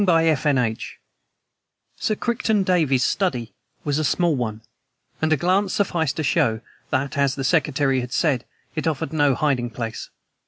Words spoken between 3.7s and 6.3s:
was a small one, and a glance sufficed to